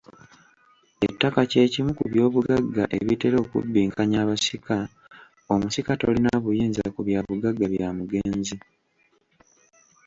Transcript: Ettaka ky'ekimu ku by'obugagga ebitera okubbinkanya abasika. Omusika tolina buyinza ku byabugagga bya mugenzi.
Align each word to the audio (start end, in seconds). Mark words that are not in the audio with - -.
Ettaka 1.07 1.41
ky'ekimu 1.51 1.91
ku 1.99 2.03
by'obugagga 2.11 2.83
ebitera 2.99 3.37
okubbinkanya 3.43 4.17
abasika. 4.23 4.77
Omusika 5.53 5.91
tolina 5.99 6.31
buyinza 6.43 6.83
ku 6.93 6.99
byabugagga 7.07 7.65
bya 7.73 7.87
mugenzi. 7.97 8.55